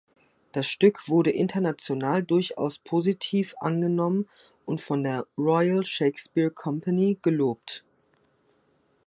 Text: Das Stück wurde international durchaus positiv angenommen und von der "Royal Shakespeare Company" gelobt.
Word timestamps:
Das 0.51 0.65
Stück 0.65 1.07
wurde 1.09 1.29
international 1.29 2.23
durchaus 2.23 2.79
positiv 2.79 3.53
angenommen 3.59 4.27
und 4.65 4.81
von 4.81 5.03
der 5.03 5.27
"Royal 5.37 5.85
Shakespeare 5.85 6.49
Company" 6.49 7.19
gelobt. 7.21 7.85